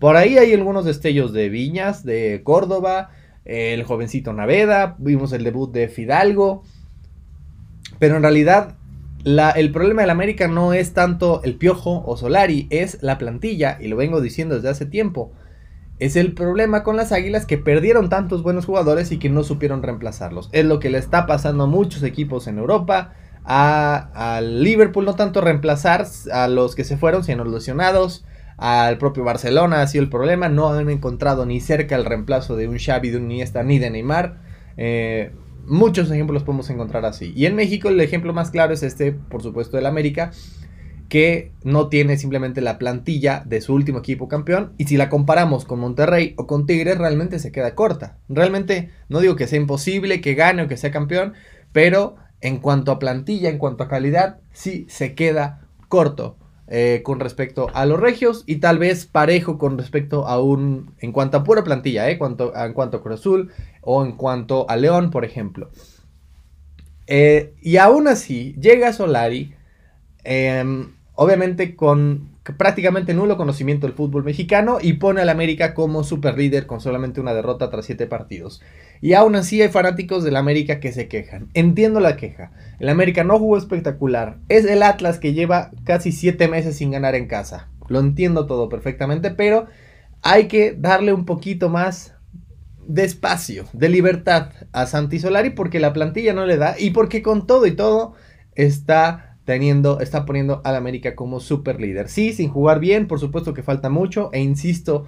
Por 0.00 0.16
ahí 0.16 0.36
hay 0.36 0.52
algunos 0.52 0.84
destellos 0.84 1.32
de 1.32 1.48
Viñas, 1.48 2.04
de 2.04 2.42
Córdoba, 2.42 3.10
el 3.44 3.84
jovencito 3.84 4.32
Naveda, 4.32 4.96
vimos 4.98 5.32
el 5.32 5.44
debut 5.44 5.72
de 5.72 5.88
Fidalgo. 5.88 6.64
Pero 8.00 8.16
en 8.16 8.22
realidad 8.22 8.76
el 9.26 9.72
problema 9.72 10.02
del 10.02 10.10
América 10.10 10.46
no 10.46 10.72
es 10.72 10.92
tanto 10.94 11.42
el 11.42 11.56
Piojo 11.56 12.04
o 12.06 12.16
Solari, 12.16 12.68
es 12.70 13.02
la 13.02 13.18
plantilla, 13.18 13.76
y 13.80 13.88
lo 13.88 13.96
vengo 13.96 14.20
diciendo 14.20 14.54
desde 14.54 14.68
hace 14.68 14.86
tiempo. 14.86 15.32
Es 15.98 16.14
el 16.14 16.32
problema 16.32 16.84
con 16.84 16.96
las 16.96 17.10
Águilas 17.10 17.46
que 17.46 17.58
perdieron 17.58 18.08
tantos 18.08 18.42
buenos 18.42 18.66
jugadores 18.66 19.10
y 19.10 19.18
que 19.18 19.30
no 19.30 19.42
supieron 19.42 19.82
reemplazarlos. 19.82 20.48
Es 20.52 20.64
lo 20.64 20.78
que 20.78 20.90
le 20.90 20.98
está 20.98 21.26
pasando 21.26 21.64
a 21.64 21.66
muchos 21.66 22.02
equipos 22.02 22.46
en 22.46 22.58
Europa. 22.58 23.14
A, 23.44 24.40
Liverpool 24.42 25.06
no 25.06 25.14
tanto 25.14 25.40
reemplazar 25.40 26.06
a 26.32 26.48
los 26.48 26.74
que 26.74 26.84
se 26.84 26.96
fueron, 26.96 27.24
sino 27.24 27.44
los 27.44 27.54
lesionados. 27.54 28.24
Al 28.58 28.98
propio 28.98 29.24
Barcelona 29.24 29.82
ha 29.82 29.86
sido 29.86 30.04
el 30.04 30.10
problema. 30.10 30.48
No 30.48 30.68
han 30.68 30.88
encontrado 30.90 31.46
ni 31.46 31.60
cerca 31.60 31.96
el 31.96 32.04
reemplazo 32.04 32.56
de 32.56 32.68
un 32.68 32.78
Xavi, 32.78 33.10
de 33.10 33.16
un 33.16 33.28
ni 33.28 33.78
de 33.78 33.90
Neymar. 33.90 34.38
Eh, 34.76 35.32
muchos 35.66 36.10
ejemplos 36.10 36.42
podemos 36.42 36.70
encontrar 36.70 37.04
así. 37.04 37.32
Y 37.36 37.46
en 37.46 37.56
México 37.56 37.88
el 37.88 38.00
ejemplo 38.00 38.32
más 38.32 38.50
claro 38.50 38.72
es 38.72 38.82
este, 38.82 39.12
por 39.12 39.42
supuesto, 39.42 39.76
del 39.76 39.86
América 39.86 40.30
que 41.08 41.52
no 41.62 41.88
tiene 41.88 42.16
simplemente 42.16 42.60
la 42.60 42.78
plantilla 42.78 43.42
de 43.46 43.60
su 43.60 43.74
último 43.74 44.00
equipo 44.00 44.28
campeón 44.28 44.72
y 44.76 44.86
si 44.86 44.96
la 44.96 45.08
comparamos 45.08 45.64
con 45.64 45.78
Monterrey 45.78 46.34
o 46.36 46.46
con 46.46 46.66
Tigres 46.66 46.98
realmente 46.98 47.38
se 47.38 47.52
queda 47.52 47.74
corta. 47.74 48.18
Realmente 48.28 48.90
no 49.08 49.20
digo 49.20 49.36
que 49.36 49.46
sea 49.46 49.60
imposible 49.60 50.20
que 50.20 50.34
gane 50.34 50.62
o 50.62 50.68
que 50.68 50.76
sea 50.76 50.90
campeón, 50.90 51.34
pero 51.72 52.16
en 52.40 52.58
cuanto 52.58 52.90
a 52.90 52.98
plantilla, 52.98 53.48
en 53.48 53.58
cuanto 53.58 53.84
a 53.84 53.88
calidad, 53.88 54.40
sí 54.52 54.86
se 54.88 55.14
queda 55.14 55.68
corto 55.88 56.36
eh, 56.68 57.02
con 57.04 57.20
respecto 57.20 57.68
a 57.74 57.86
los 57.86 58.00
regios 58.00 58.42
y 58.46 58.56
tal 58.56 58.78
vez 58.78 59.06
parejo 59.06 59.56
con 59.56 59.78
respecto 59.78 60.26
a 60.26 60.42
un, 60.42 60.94
en 60.98 61.12
cuanto 61.12 61.36
a 61.36 61.44
pura 61.44 61.62
plantilla, 61.62 62.10
eh, 62.10 62.18
cuanto, 62.18 62.52
en 62.56 62.72
cuanto 62.72 62.96
a 62.96 63.02
Cruz 63.02 63.20
Azul 63.20 63.52
o 63.82 64.04
en 64.04 64.12
cuanto 64.12 64.68
a 64.68 64.76
León, 64.76 65.10
por 65.10 65.24
ejemplo. 65.24 65.70
Eh, 67.06 67.54
y 67.60 67.76
aún 67.76 68.08
así, 68.08 68.56
llega 68.60 68.92
Solari. 68.92 69.54
Em, 70.24 70.95
obviamente 71.16 71.74
con 71.74 72.36
prácticamente 72.56 73.14
nulo 73.14 73.36
conocimiento 73.36 73.86
del 73.86 73.96
fútbol 73.96 74.22
mexicano 74.22 74.78
y 74.80 74.94
pone 74.94 75.20
al 75.20 75.28
América 75.28 75.74
como 75.74 76.04
super 76.04 76.38
líder 76.38 76.66
con 76.66 76.80
solamente 76.80 77.20
una 77.20 77.34
derrota 77.34 77.70
tras 77.70 77.86
siete 77.86 78.06
partidos. 78.06 78.62
Y 79.00 79.14
aún 79.14 79.34
así 79.34 79.60
hay 79.60 79.68
fanáticos 79.68 80.22
del 80.22 80.36
América 80.36 80.78
que 80.78 80.92
se 80.92 81.08
quejan. 81.08 81.48
Entiendo 81.54 81.98
la 82.00 82.16
queja. 82.16 82.52
El 82.78 82.88
América 82.88 83.24
no 83.24 83.38
jugó 83.38 83.58
espectacular. 83.58 84.38
Es 84.48 84.64
el 84.64 84.82
Atlas 84.82 85.18
que 85.18 85.32
lleva 85.32 85.70
casi 85.84 86.12
siete 86.12 86.48
meses 86.48 86.76
sin 86.76 86.92
ganar 86.92 87.14
en 87.14 87.26
casa. 87.26 87.68
Lo 87.88 87.98
entiendo 87.98 88.46
todo 88.46 88.68
perfectamente, 88.68 89.30
pero 89.30 89.66
hay 90.22 90.48
que 90.48 90.74
darle 90.78 91.12
un 91.12 91.24
poquito 91.24 91.68
más 91.68 92.14
de 92.86 93.04
espacio, 93.04 93.64
de 93.72 93.88
libertad 93.88 94.50
a 94.72 94.86
Santi 94.86 95.18
Solari 95.18 95.50
porque 95.50 95.80
la 95.80 95.92
plantilla 95.92 96.32
no 96.34 96.46
le 96.46 96.56
da 96.56 96.76
y 96.78 96.90
porque 96.90 97.22
con 97.22 97.46
todo 97.46 97.66
y 97.66 97.72
todo 97.72 98.14
está 98.54 99.35
teniendo, 99.46 100.00
está 100.00 100.26
poniendo 100.26 100.60
al 100.64 100.74
América 100.74 101.14
como 101.14 101.40
super 101.40 101.80
líder. 101.80 102.08
Sí, 102.08 102.34
sin 102.34 102.50
jugar 102.50 102.80
bien, 102.80 103.06
por 103.06 103.20
supuesto 103.20 103.54
que 103.54 103.62
falta 103.62 103.88
mucho, 103.88 104.28
e 104.32 104.40
insisto, 104.40 105.06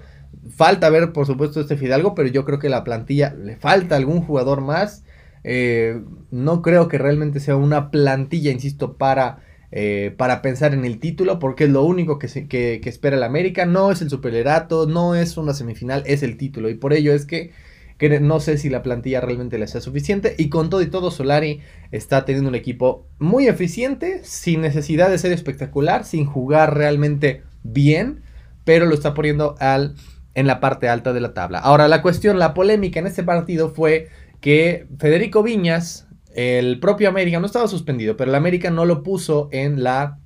falta 0.49 0.89
ver, 0.89 1.11
por 1.11 1.27
supuesto, 1.27 1.59
este 1.59 1.77
Fidalgo, 1.77 2.15
pero 2.15 2.29
yo 2.29 2.45
creo 2.45 2.57
que 2.57 2.69
la 2.69 2.85
plantilla 2.85 3.33
le 3.33 3.57
falta 3.57 3.97
algún 3.97 4.21
jugador 4.21 4.61
más. 4.61 5.03
Eh, 5.43 6.01
no 6.31 6.61
creo 6.61 6.87
que 6.87 6.97
realmente 6.97 7.41
sea 7.41 7.57
una 7.57 7.91
plantilla, 7.91 8.51
insisto, 8.51 8.97
para, 8.97 9.39
eh, 9.71 10.15
para 10.17 10.41
pensar 10.41 10.73
en 10.73 10.85
el 10.85 10.99
título, 10.99 11.37
porque 11.37 11.65
es 11.65 11.69
lo 11.69 11.83
único 11.83 12.17
que, 12.17 12.27
que, 12.47 12.79
que 12.81 12.89
espera 12.89 13.17
el 13.17 13.23
América. 13.23 13.65
No 13.65 13.91
es 13.91 14.01
el 14.01 14.09
superlerato, 14.09 14.87
no 14.87 15.15
es 15.15 15.35
una 15.35 15.53
semifinal, 15.53 16.03
es 16.05 16.23
el 16.23 16.37
título. 16.37 16.69
Y 16.69 16.75
por 16.75 16.93
ello 16.93 17.13
es 17.13 17.25
que 17.25 17.51
que 17.99 18.19
no 18.21 18.39
sé 18.39 18.57
si 18.57 18.69
la 18.69 18.81
plantilla 18.81 19.19
realmente 19.19 19.59
le 19.59 19.67
sea 19.67 19.81
suficiente. 19.81 20.33
Y 20.37 20.49
con 20.49 20.69
todo 20.69 20.81
y 20.81 20.87
todo, 20.87 21.11
Solari 21.11 21.59
está 21.91 22.23
teniendo 22.23 22.49
un 22.49 22.55
equipo 22.55 23.05
muy 23.19 23.47
eficiente, 23.47 24.21
sin 24.23 24.61
necesidad 24.61 25.09
de 25.09 25.17
ser 25.17 25.33
espectacular, 25.33 26.05
sin 26.05 26.25
jugar 26.25 26.75
realmente 26.75 27.43
bien, 27.61 28.23
pero 28.63 28.85
lo 28.85 28.93
está 28.95 29.13
poniendo 29.13 29.55
al, 29.59 29.95
en 30.33 30.47
la 30.47 30.61
parte 30.61 30.87
alta 30.87 31.11
de 31.11 31.19
la 31.19 31.33
tabla. 31.33 31.59
Ahora, 31.59 31.89
la 31.89 32.01
cuestión, 32.01 32.39
la 32.39 32.53
polémica 32.53 33.01
en 33.01 33.07
este 33.07 33.23
partido 33.23 33.69
fue 33.69 34.07
que 34.39 34.87
Federico 34.97 35.43
Viñas, 35.43 36.07
el 36.33 36.79
propio 36.79 37.09
América, 37.09 37.41
no 37.41 37.47
estaba 37.47 37.67
suspendido, 37.67 38.15
pero 38.15 38.31
el 38.31 38.35
América 38.35 38.71
no 38.71 38.85
lo 38.85 39.03
puso 39.03 39.49
en 39.51 39.83
la... 39.83 40.19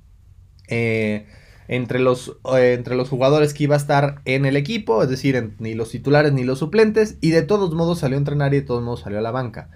Eh, 0.68 1.26
entre 1.68 1.98
los, 1.98 2.36
eh, 2.56 2.74
entre 2.74 2.94
los 2.94 3.08
jugadores 3.08 3.54
que 3.54 3.64
iba 3.64 3.74
a 3.74 3.78
estar 3.78 4.20
en 4.24 4.44
el 4.44 4.56
equipo, 4.56 5.02
es 5.02 5.08
decir, 5.08 5.54
ni 5.58 5.74
los 5.74 5.90
titulares 5.90 6.32
ni 6.32 6.44
los 6.44 6.58
suplentes, 6.58 7.16
y 7.20 7.30
de 7.30 7.42
todos 7.42 7.72
modos 7.74 8.00
salió 8.00 8.16
a 8.16 8.18
entrenar 8.18 8.52
y 8.54 8.58
de 8.58 8.66
todos 8.66 8.82
modos 8.82 9.00
salió 9.00 9.18
a 9.18 9.22
la 9.22 9.30
banca. 9.30 9.70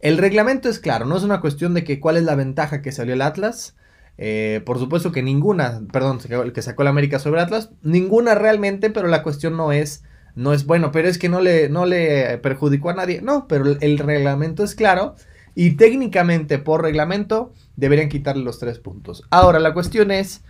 El 0.00 0.18
reglamento 0.18 0.68
es 0.68 0.78
claro, 0.78 1.06
no 1.06 1.16
es 1.16 1.22
una 1.22 1.40
cuestión 1.40 1.74
de 1.74 1.84
que 1.84 2.00
cuál 2.00 2.16
es 2.16 2.24
la 2.24 2.34
ventaja 2.34 2.82
que 2.82 2.92
salió 2.92 3.14
el 3.14 3.22
Atlas. 3.22 3.76
Eh, 4.18 4.60
por 4.66 4.78
supuesto 4.78 5.10
que 5.10 5.22
ninguna, 5.22 5.82
perdón, 5.92 6.18
el 6.28 6.52
que 6.52 6.62
sacó 6.62 6.82
el 6.82 6.88
América 6.88 7.18
sobre 7.18 7.40
Atlas, 7.40 7.70
ninguna 7.82 8.34
realmente, 8.34 8.90
pero 8.90 9.08
la 9.08 9.22
cuestión 9.22 9.56
no 9.56 9.72
es, 9.72 10.04
no 10.34 10.52
es 10.52 10.66
bueno, 10.66 10.92
pero 10.92 11.08
es 11.08 11.18
que 11.18 11.28
no 11.28 11.40
le, 11.40 11.68
no 11.68 11.86
le 11.86 12.38
perjudicó 12.38 12.90
a 12.90 12.94
nadie. 12.94 13.22
No, 13.22 13.46
pero 13.48 13.64
el 13.80 13.98
reglamento 13.98 14.64
es 14.64 14.74
claro 14.74 15.14
y 15.54 15.72
técnicamente 15.72 16.58
por 16.58 16.82
reglamento 16.82 17.52
deberían 17.76 18.08
quitarle 18.08 18.44
los 18.44 18.58
tres 18.58 18.78
puntos. 18.78 19.24
Ahora 19.30 19.60
la 19.60 19.74
cuestión 19.74 20.10
es 20.10 20.42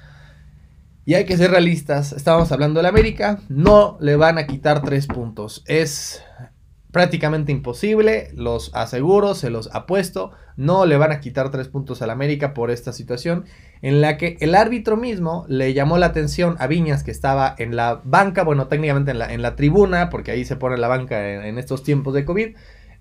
y 1.04 1.14
hay 1.14 1.24
que 1.24 1.36
ser 1.36 1.50
realistas, 1.50 2.12
estábamos 2.12 2.52
hablando 2.52 2.78
del 2.78 2.86
América, 2.86 3.40
no 3.48 3.96
le 4.00 4.16
van 4.16 4.38
a 4.38 4.46
quitar 4.46 4.82
tres 4.82 5.06
puntos. 5.06 5.64
Es 5.66 6.22
prácticamente 6.92 7.50
imposible, 7.50 8.30
los 8.34 8.70
aseguro, 8.74 9.34
se 9.34 9.50
los 9.50 9.74
apuesto, 9.74 10.30
no 10.56 10.84
le 10.86 10.98
van 10.98 11.10
a 11.10 11.20
quitar 11.20 11.50
tres 11.50 11.68
puntos 11.68 12.02
al 12.02 12.10
América 12.10 12.52
por 12.52 12.70
esta 12.70 12.92
situación 12.92 13.46
en 13.80 14.00
la 14.00 14.18
que 14.18 14.36
el 14.40 14.54
árbitro 14.54 14.96
mismo 14.96 15.44
le 15.48 15.72
llamó 15.72 15.98
la 15.98 16.06
atención 16.06 16.54
a 16.60 16.66
Viñas 16.66 17.02
que 17.02 17.10
estaba 17.10 17.54
en 17.58 17.74
la 17.74 18.00
banca, 18.04 18.44
bueno, 18.44 18.68
técnicamente 18.68 19.10
en 19.10 19.18
la, 19.18 19.32
en 19.32 19.42
la 19.42 19.56
tribuna, 19.56 20.10
porque 20.10 20.30
ahí 20.30 20.44
se 20.44 20.56
pone 20.56 20.76
la 20.76 20.86
banca 20.86 21.46
en, 21.46 21.58
estos 21.58 21.82
tiempos 21.82 22.14
de 22.14 22.24
COVID, 22.24 22.54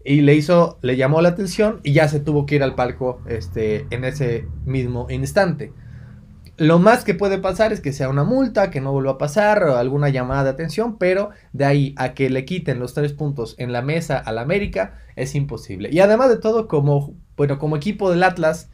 y 0.03 0.21
le 0.21 0.33
hizo, 0.33 0.79
le 0.81 0.97
llamó 0.97 1.21
la 1.21 1.29
atención 1.29 1.81
y 1.83 1.93
ya 1.93 2.07
se 2.07 2.19
tuvo 2.19 2.47
que 2.47 2.55
ir 2.55 2.63
al 2.63 2.73
palco 2.73 3.21
este, 3.27 3.85
en 3.91 4.05
ese 4.05 4.47
mismo 4.65 5.05
instante. 5.11 5.73
Lo 6.61 6.77
más 6.77 7.03
que 7.03 7.15
puede 7.15 7.39
pasar 7.39 7.73
es 7.73 7.81
que 7.81 7.91
sea 7.91 8.07
una 8.07 8.23
multa, 8.23 8.69
que 8.69 8.81
no 8.81 8.91
vuelva 8.91 9.13
a 9.13 9.17
pasar, 9.17 9.63
o 9.63 9.77
alguna 9.77 10.09
llamada 10.09 10.43
de 10.43 10.51
atención, 10.51 10.99
pero 10.99 11.31
de 11.53 11.65
ahí 11.65 11.95
a 11.97 12.13
que 12.13 12.29
le 12.29 12.45
quiten 12.45 12.77
los 12.77 12.93
tres 12.93 13.13
puntos 13.13 13.55
en 13.57 13.73
la 13.73 13.81
mesa 13.81 14.19
al 14.19 14.37
América 14.37 14.99
es 15.15 15.33
imposible. 15.33 15.89
Y 15.91 16.01
además 16.01 16.29
de 16.29 16.37
todo, 16.37 16.67
como, 16.67 17.15
bueno, 17.35 17.57
como 17.57 17.77
equipo 17.77 18.11
del 18.11 18.21
Atlas, 18.21 18.69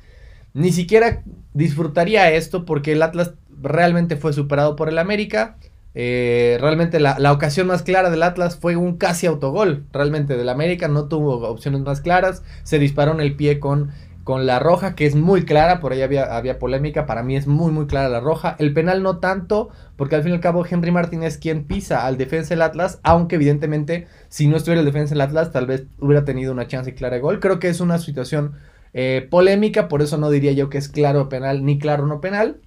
ni 0.53 0.74
siquiera 0.74 1.24
disfrutaría 1.53 2.29
esto 2.29 2.65
porque 2.65 2.91
el 2.91 3.01
Atlas 3.01 3.36
realmente 3.62 4.17
fue 4.17 4.34
superado 4.34 4.75
por 4.75 4.89
el 4.89 4.98
América. 4.98 5.56
Eh, 5.96 6.58
realmente 6.60 7.00
la, 7.00 7.17
la, 7.20 7.32
ocasión 7.32 7.67
más 7.67 7.84
clara 7.84 8.10
del 8.10 8.22
Atlas 8.22 8.58
fue 8.58 8.75
un 8.75 8.98
casi 8.98 9.27
autogol. 9.27 9.86
Realmente 9.94 10.36
del 10.36 10.50
América 10.50 10.89
no 10.89 11.08
tuvo 11.08 11.38
opciones 11.48 11.79
más 11.79 12.01
claras. 12.01 12.44
Se 12.63 12.79
disparó 12.79 13.13
en 13.13 13.22
el 13.22 13.38
pie 13.38 13.62
con 13.62 13.91
con 14.27 14.46
la 14.46 14.60
roja, 14.60 14.93
que 14.93 15.05
es 15.05 15.15
muy 15.15 15.46
clara, 15.46 15.79
por 15.79 15.93
ahí 15.93 16.01
había, 16.01 16.36
había 16.36 16.60
polémica, 16.60 17.05
para 17.05 17.24
mí 17.24 17.38
es 17.38 17.48
muy 17.48 17.72
muy 17.72 17.88
clara 17.88 18.10
la 18.10 18.19
roja, 18.19 18.57
el 18.60 18.74
penal 18.74 19.01
no 19.01 19.19
tanto, 19.19 19.69
porque 19.96 20.17
al 20.17 20.24
fin 20.24 20.34
y 20.34 20.36
al 20.36 20.41
cabo 20.41 20.65
Henry 20.69 20.91
Martínez 20.91 21.38
quien 21.38 21.63
pisa 21.63 22.05
al 22.05 22.17
defensa 22.17 22.50
del 22.50 22.62
Atlas, 22.62 23.00
aunque 23.03 23.36
evidentemente 23.36 24.07
si 24.27 24.48
no 24.48 24.57
estuviera 24.57 24.81
el 24.81 24.86
defensa 24.86 25.15
del 25.15 25.22
Atlas 25.22 25.53
tal 25.53 25.65
vez 25.65 25.86
hubiera 25.98 26.25
tenido 26.25 26.51
una 26.51 26.67
chance 26.67 26.93
clara 26.93 27.15
de 27.15 27.22
gol, 27.22 27.39
creo 27.39 27.60
que 27.60 27.69
es 27.69 27.79
una 27.79 28.00
situación 28.00 28.55
eh, 28.91 29.25
polémica, 29.31 29.88
por 29.88 30.01
eso 30.01 30.17
no 30.17 30.29
diría 30.29 30.51
yo 30.51 30.69
que 30.69 30.77
es 30.77 30.89
claro 30.89 31.29
penal 31.29 31.63
ni 31.63 31.79
claro 31.79 32.05
no 32.05 32.19
penal, 32.19 32.60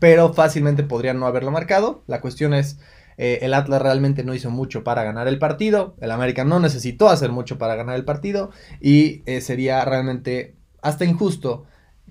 pero 0.00 0.32
fácilmente 0.32 0.82
podría 0.82 1.12
no 1.12 1.26
haberlo 1.26 1.50
marcado, 1.50 2.04
la 2.06 2.22
cuestión 2.22 2.54
es... 2.54 2.78
Eh, 3.18 3.38
el 3.40 3.54
Atlas 3.54 3.80
realmente 3.80 4.24
no 4.24 4.34
hizo 4.34 4.50
mucho 4.50 4.84
para 4.84 5.02
ganar 5.02 5.26
el 5.26 5.38
partido. 5.38 5.96
El 6.02 6.10
América 6.10 6.44
no 6.44 6.60
necesitó 6.60 7.08
hacer 7.08 7.32
mucho 7.32 7.56
para 7.56 7.74
ganar 7.74 7.96
el 7.96 8.04
partido. 8.04 8.50
Y 8.78 9.22
eh, 9.24 9.40
sería 9.40 9.82
realmente 9.86 10.56
hasta 10.82 11.04
injusto. 11.04 11.66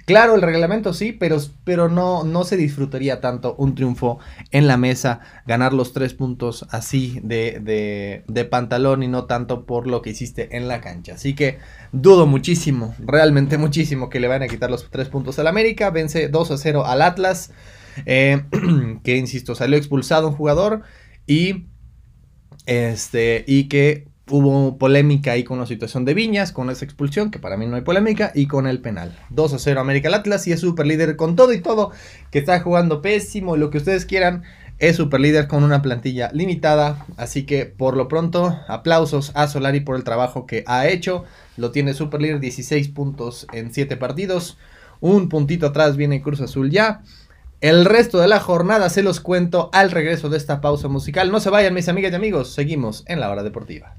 Claro, 0.06 0.36
el 0.36 0.42
reglamento 0.44 0.94
sí, 0.94 1.14
pero, 1.14 1.38
pero 1.64 1.90
no, 1.90 2.24
no 2.24 2.44
se 2.44 2.58
disfrutaría 2.58 3.22
tanto 3.22 3.56
un 3.58 3.74
triunfo 3.74 4.20
en 4.52 4.68
la 4.68 4.78
mesa, 4.78 5.22
ganar 5.48 5.74
los 5.74 5.94
tres 5.94 6.14
puntos 6.14 6.68
así 6.70 7.20
de, 7.24 7.60
de, 7.60 8.24
de, 8.28 8.46
pantalón 8.46 9.02
y 9.02 9.08
no 9.08 9.26
tanto 9.26 9.66
por 9.66 9.88
lo 9.88 10.04
que 10.04 10.12
hiciste 10.12 10.58
en 10.58 10.68
la 10.68 10.80
cancha. 10.80 11.16
Así 11.16 11.34
que 11.34 11.58
dudo 11.92 12.28
muchísimo, 12.28 12.94
realmente 13.00 13.58
muchísimo 13.58 14.10
que 14.10 14.20
le 14.20 14.28
van 14.28 14.44
a 14.44 14.48
quitar 14.48 14.70
los 14.70 14.92
tres 14.92 15.08
puntos 15.10 15.40
al 15.40 15.48
América. 15.48 15.90
Vence 15.90 16.28
2 16.28 16.52
a 16.52 16.58
0 16.58 16.86
al 16.86 17.02
Atlas, 17.02 17.52
eh, 18.06 18.44
que 19.04 19.16
insisto, 19.16 19.56
salió 19.56 19.78
expulsado 19.78 20.28
un 20.28 20.36
jugador 20.36 20.84
y, 21.26 21.66
este, 22.68 23.44
y 23.48 23.70
que 23.70 24.08
Hubo 24.28 24.80
polémica 24.80 25.34
ahí 25.34 25.44
con 25.44 25.60
la 25.60 25.68
situación 25.68 26.04
de 26.04 26.16
Viñas, 26.16 26.52
con 26.52 26.72
esa 26.72 26.84
expulsión, 26.84 27.30
que 27.30 27.38
para 27.38 27.58
mí 27.58 27.68
no 27.68 27.76
hay 27.76 27.84
polémica, 27.84 28.32
y 28.34 28.48
con 28.48 28.66
el 28.66 28.82
penal. 28.82 29.16
2 29.30 29.54
a 29.54 29.60
0 29.60 29.80
América 29.80 30.10
Atlas 30.16 30.48
y 30.48 30.52
es 30.52 30.62
super 30.62 30.88
líder 30.88 31.16
con 31.16 31.36
todo 31.36 31.54
y 31.54 31.62
todo, 31.62 31.92
que 32.32 32.40
está 32.40 32.60
jugando 32.60 33.04
pésimo, 33.04 33.56
lo 33.56 33.70
que 33.70 33.78
ustedes 33.78 34.06
quieran. 34.06 34.42
Es 34.80 34.96
super 34.96 35.22
líder 35.22 35.48
con 35.48 35.64
una 35.64 35.84
plantilla 35.84 36.32
limitada, 36.34 37.06
así 37.18 37.46
que 37.46 37.68
por 37.68 37.96
lo 37.96 38.08
pronto 38.08 38.60
aplausos 38.68 39.32
a 39.36 39.48
Solari 39.48 39.82
por 39.82 39.96
el 39.96 40.04
trabajo 40.04 40.48
que 40.48 40.64
ha 40.66 40.88
hecho. 40.88 41.24
Lo 41.56 41.70
tiene 41.70 41.94
super 41.94 42.20
líder, 42.20 42.40
16 42.40 42.90
puntos 42.90 43.46
en 43.54 43.72
7 43.72 43.96
partidos. 43.96 44.58
Un 45.02 45.30
puntito 45.30 45.68
atrás 45.68 45.98
viene 45.98 46.24
Cruz 46.24 46.42
Azul 46.42 46.72
ya. 46.72 47.04
El 47.62 47.86
resto 47.86 48.20
de 48.20 48.28
la 48.28 48.40
jornada 48.40 48.90
se 48.90 49.04
los 49.04 49.20
cuento 49.20 49.70
al 49.72 49.92
regreso 49.92 50.30
de 50.30 50.38
esta 50.38 50.62
pausa 50.62 50.88
musical. 50.88 51.32
No 51.32 51.40
se 51.40 51.52
vayan 51.52 51.76
mis 51.76 51.90
amigas 51.90 52.12
y 52.12 52.16
amigos, 52.16 52.54
seguimos 52.54 53.04
en 53.08 53.20
la 53.20 53.30
hora 53.30 53.44
deportiva. 53.44 53.96